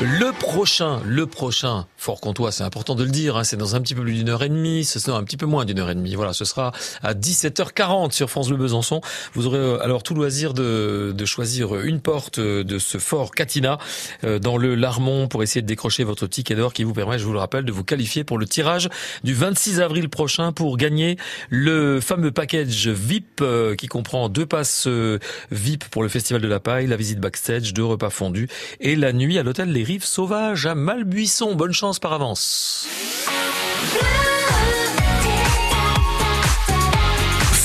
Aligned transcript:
Le 0.00 0.32
prochain, 0.32 1.00
le 1.04 1.26
prochain 1.26 1.86
Fort 1.96 2.20
Comtois, 2.20 2.50
c'est 2.50 2.64
important 2.64 2.96
de 2.96 3.04
le 3.04 3.10
dire, 3.10 3.36
hein, 3.36 3.44
c'est 3.44 3.56
dans 3.56 3.76
un 3.76 3.80
petit 3.80 3.94
peu 3.94 4.02
plus 4.02 4.14
d'une 4.14 4.28
heure 4.28 4.42
et 4.42 4.48
demie, 4.48 4.84
ce 4.84 4.98
sera 4.98 5.16
un 5.16 5.22
petit 5.22 5.36
peu 5.36 5.46
moins 5.46 5.64
d'une 5.64 5.78
heure 5.78 5.90
et 5.90 5.94
demie. 5.94 6.16
Voilà, 6.16 6.32
ce 6.32 6.44
sera 6.44 6.72
à 7.02 7.14
17h40 7.14 8.10
sur 8.10 8.28
France 8.28 8.48
Bleu 8.48 8.56
Besançon. 8.56 9.00
Vous 9.34 9.46
aurez 9.46 9.58
euh, 9.58 9.80
alors 9.80 10.02
tout 10.02 10.14
loisir 10.14 10.54
de, 10.54 11.14
choisir 11.24 11.80
une 11.82 12.00
porte 12.00 12.40
de 12.40 12.78
ce 12.80 12.98
fort 12.98 13.30
Catina 13.30 13.78
euh, 14.24 14.40
dans 14.40 14.56
le 14.56 14.74
Larmont 14.74 15.28
pour 15.28 15.44
essayer 15.44 15.62
de 15.62 15.66
décrocher 15.68 16.02
votre 16.02 16.26
ticket 16.26 16.56
d'or 16.56 16.72
qui 16.72 16.82
vous 16.82 16.94
permet, 16.94 17.18
je 17.20 17.24
vous 17.24 17.32
le 17.32 17.38
rappelle, 17.38 17.64
de 17.64 17.72
vous 17.72 17.84
qualifier 17.84 18.24
pour 18.24 18.38
le 18.38 18.46
tirage 18.46 18.88
du 19.22 19.34
26 19.34 19.80
avril 19.80 20.08
prochain 20.08 20.50
pour 20.50 20.76
gagner 20.76 21.16
le 21.48 22.00
fameux 22.00 22.32
package 22.32 22.88
VIP 22.88 23.40
euh, 23.40 23.76
qui 23.76 23.86
comprend 23.86 24.28
deux 24.28 24.46
passes 24.46 24.88
VIP 25.52 25.84
pour 25.84 26.02
le 26.02 26.08
Festival 26.08 26.42
de 26.42 26.48
la 26.48 26.58
Paille, 26.58 26.88
la 26.88 26.96
visite 26.96 27.20
backstage, 27.20 27.72
deux 27.72 27.84
repas 27.84 28.10
fondus 28.10 28.48
et 28.80 28.96
la 28.96 29.12
nuit 29.12 29.38
à 29.38 29.44
l'hôtel 29.44 29.70
Les 29.70 29.81
Rives 29.82 30.04
Sauvages 30.04 30.66
à 30.66 30.74
Malbuisson. 30.74 31.54
Bonne 31.54 31.72
chance 31.72 31.98
par 31.98 32.12
avance. 32.12 32.86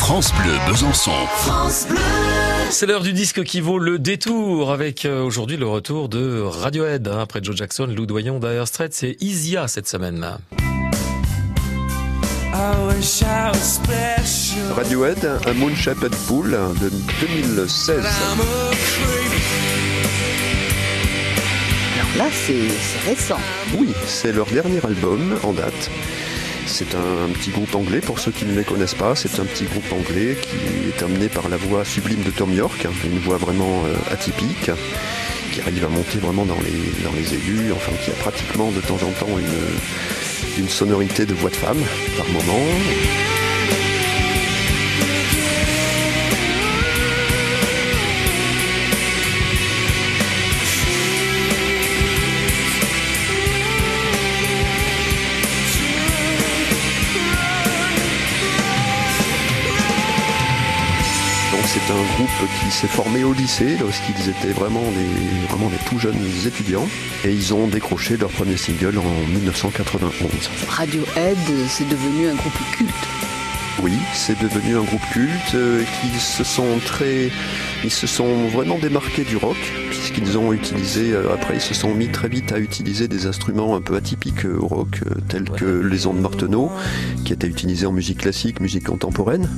France 0.07 0.31
Bleu 0.41 0.53
Besançon. 0.67 1.11
C'est 2.69 2.85
l'heure 2.85 3.01
du 3.01 3.13
disque 3.13 3.43
qui 3.43 3.61
vaut 3.61 3.77
le 3.77 3.99
détour 3.99 4.71
avec 4.71 5.05
euh, 5.05 5.21
aujourd'hui 5.21 5.57
le 5.57 5.67
retour 5.67 6.09
de 6.09 6.41
Radiohead 6.41 7.07
hein, 7.07 7.19
après 7.19 7.39
Joe 7.43 7.55
Jackson, 7.55 7.87
Lou 7.87 8.05
Doyon, 8.05 8.39
Dire 8.39 8.67
Straits 8.67 8.93
c'est 8.93 9.17
Isia 9.21 9.67
cette 9.67 9.87
semaine. 9.87 10.37
Radiohead, 14.75 15.29
un 15.45 15.53
Moonshaped 15.53 16.15
Pool 16.27 16.57
de 16.81 16.89
2016. 17.21 18.03
Là, 22.17 22.25
c'est 22.31 23.07
récent. 23.07 23.37
Oui, 23.77 23.89
c'est 24.07 24.31
leur 24.31 24.47
dernier 24.47 24.83
album 24.83 25.37
en 25.43 25.53
date. 25.53 25.91
C'est 26.65 26.95
un, 26.95 27.31
petit 27.31 27.51
groupe 27.51 27.75
anglais, 27.75 28.01
pour 28.01 28.17
ceux 28.17 28.31
qui 28.31 28.45
ne 28.45 28.55
les 28.55 28.63
connaissent 28.63 28.95
pas, 28.95 29.15
c'est 29.15 29.39
un 29.39 29.45
petit 29.45 29.65
groupe 29.65 29.91
anglais 29.91 30.35
qui 30.41 30.89
est 30.89 31.03
amené 31.03 31.29
par 31.29 31.47
la 31.47 31.57
voix 31.57 31.85
sublime 31.85 32.23
de 32.23 32.31
Tom 32.31 32.51
York, 32.51 32.85
hein, 32.85 32.91
une 33.05 33.19
voix 33.19 33.37
vraiment 33.37 33.83
euh, 33.85 34.13
atypique, 34.13 34.71
qui 35.53 35.61
arrive 35.61 35.85
à 35.85 35.89
monter 35.89 36.17
vraiment 36.17 36.45
dans 36.45 36.59
les, 36.59 37.03
dans 37.03 37.13
les 37.13 37.35
aigus, 37.35 37.71
enfin 37.75 37.91
qui 38.03 38.09
a 38.09 38.15
pratiquement 38.15 38.71
de 38.71 38.81
temps 38.81 38.95
en 38.95 39.11
temps 39.11 39.37
une, 39.37 40.63
une 40.63 40.69
sonorité 40.69 41.27
de 41.27 41.35
voix 41.35 41.51
de 41.51 41.55
femme 41.55 41.81
par 42.17 42.27
moment. 42.29 42.63
Qui 62.45 62.71
s'est 62.71 62.87
formé 62.87 63.23
au 63.23 63.33
lycée 63.33 63.77
lorsqu'ils 63.79 64.29
étaient 64.29 64.53
vraiment 64.53 64.83
des, 64.91 65.47
vraiment 65.47 65.69
des 65.69 65.77
tout 65.89 65.99
jeunes 65.99 66.15
étudiants 66.45 66.87
et 67.23 67.31
ils 67.31 67.53
ont 67.53 67.67
décroché 67.67 68.17
leur 68.17 68.29
premier 68.29 68.57
single 68.57 68.97
en 68.97 69.27
1991. 69.27 70.11
Radiohead, 70.69 71.37
c'est 71.67 71.87
devenu 71.87 72.27
un 72.27 72.35
groupe 72.35 72.53
culte. 72.77 72.93
Oui, 73.81 73.93
c'est 74.13 74.37
devenu 74.39 74.75
un 74.75 74.83
groupe 74.83 75.01
culte 75.11 75.55
euh, 75.55 75.83
qui 76.01 76.19
se 76.19 76.43
sont 76.43 76.79
très, 76.85 77.29
ils 77.83 77.91
se 77.91 78.07
sont 78.07 78.47
vraiment 78.47 78.77
démarqués 78.77 79.23
du 79.23 79.37
rock 79.37 79.57
puisqu'ils 80.09 80.37
ont 80.37 80.53
utilisé, 80.53 81.11
euh, 81.11 81.33
après 81.33 81.55
ils 81.55 81.61
se 81.61 81.73
sont 81.73 81.93
mis 81.93 82.07
très 82.07 82.29
vite 82.29 82.53
à 82.53 82.59
utiliser 82.59 83.09
des 83.09 83.25
instruments 83.25 83.75
un 83.75 83.81
peu 83.81 83.95
atypiques 83.95 84.45
euh, 84.45 84.57
au 84.57 84.67
rock, 84.67 85.01
euh, 85.05 85.15
tels 85.27 85.49
que 85.49 85.65
les 85.65 86.07
ondes 86.07 86.21
Marteneau, 86.21 86.71
qui 87.25 87.33
étaient 87.33 87.47
utilisés 87.47 87.85
en 87.85 87.91
musique 87.91 88.19
classique, 88.19 88.61
musique 88.61 88.85
contemporaine, 88.85 89.49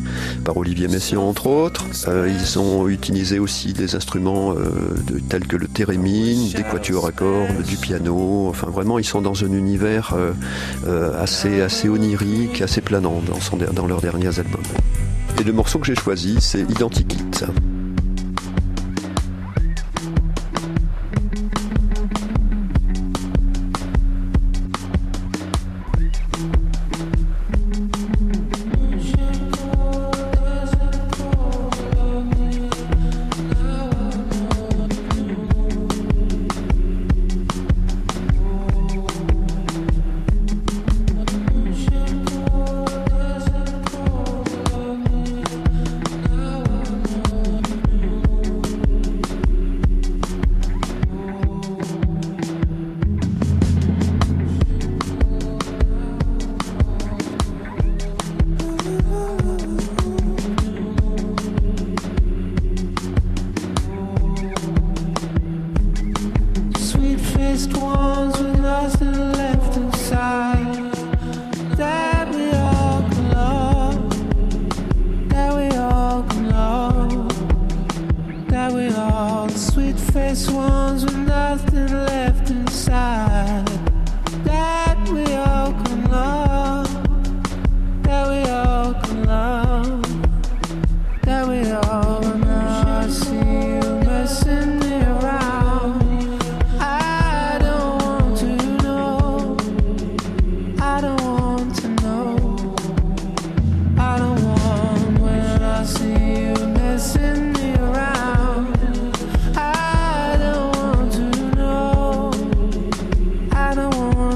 par 0.46 0.58
Olivier 0.58 0.88
Messiaen 0.88 1.22
entre 1.22 1.48
autres. 1.48 1.86
ils 2.08 2.58
ont 2.58 2.88
utilisé 2.88 3.38
aussi 3.38 3.74
des 3.74 3.96
instruments 3.96 4.54
de, 4.54 5.20
tels 5.30 5.46
que 5.46 5.56
le 5.56 5.68
thérémine, 5.68 6.52
des 6.52 6.64
quatuors 6.64 7.06
à 7.06 7.12
cordes, 7.12 7.62
du 7.68 7.78
piano. 7.78 8.48
Enfin 8.50 8.68
vraiment, 8.68 8.98
ils 8.98 9.06
sont 9.06 9.22
dans 9.22 9.44
un 9.44 9.52
univers 9.54 10.16
assez, 11.20 11.62
assez 11.62 11.90
onirique, 11.90 12.62
assez 12.62 12.82
planant 12.82 13.22
dans, 13.26 13.40
son, 13.40 13.58
dans 13.58 13.88
leurs 13.88 14.02
derniers 14.02 14.40
albums. 14.40 14.62
Et 15.40 15.44
le 15.44 15.54
morceau 15.54 15.80
que 15.80 15.86
j'ai 15.86 15.96
choisi, 15.96 16.38
c'est 16.40 16.62
Identikit. 16.62 17.46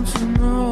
want 0.03 0.17
to 0.17 0.25
know. 0.25 0.62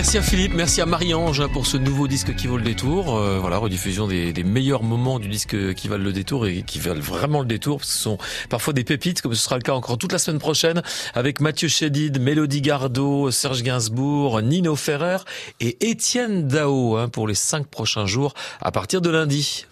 Merci 0.00 0.16
à 0.16 0.22
Philippe, 0.22 0.54
merci 0.54 0.80
à 0.80 0.86
Marie-Ange 0.86 1.46
pour 1.48 1.66
ce 1.66 1.76
nouveau 1.76 2.08
disque 2.08 2.34
qui 2.34 2.46
vaut 2.46 2.56
le 2.56 2.64
détour. 2.64 3.18
Euh, 3.18 3.38
voilà, 3.38 3.58
rediffusion 3.58 4.08
des, 4.08 4.32
des, 4.32 4.44
meilleurs 4.44 4.82
moments 4.82 5.18
du 5.18 5.28
disque 5.28 5.74
qui 5.74 5.88
valent 5.88 6.02
le 6.02 6.14
détour 6.14 6.46
et 6.46 6.62
qui 6.62 6.78
valent 6.78 7.02
vraiment 7.02 7.40
le 7.40 7.46
détour, 7.46 7.76
parce 7.76 7.90
ce 7.90 7.98
sont 7.98 8.16
parfois 8.48 8.72
des 8.72 8.82
pépites, 8.82 9.20
comme 9.20 9.34
ce 9.34 9.42
sera 9.42 9.56
le 9.56 9.62
cas 9.62 9.74
encore 9.74 9.98
toute 9.98 10.12
la 10.12 10.18
semaine 10.18 10.38
prochaine, 10.38 10.80
avec 11.12 11.42
Mathieu 11.42 11.68
Chédid, 11.68 12.18
Mélodie 12.18 12.62
Gardot, 12.62 13.30
Serge 13.30 13.62
Gainsbourg, 13.62 14.40
Nino 14.40 14.74
Ferrer 14.74 15.18
et 15.60 15.90
Étienne 15.90 16.48
Dao 16.48 16.96
hein, 16.96 17.10
pour 17.10 17.28
les 17.28 17.34
cinq 17.34 17.66
prochains 17.66 18.06
jours 18.06 18.32
à 18.62 18.72
partir 18.72 19.02
de 19.02 19.10
lundi. 19.10 19.66